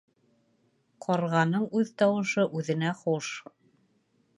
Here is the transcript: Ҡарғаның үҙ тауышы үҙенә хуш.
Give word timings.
Ҡарғаның 1.07 1.69
үҙ 1.83 1.95
тауышы 2.03 2.49
үҙенә 2.63 2.99
хуш. 3.05 3.35